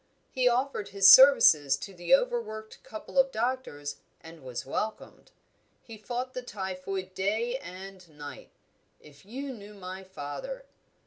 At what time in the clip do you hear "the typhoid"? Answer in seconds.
6.33-7.13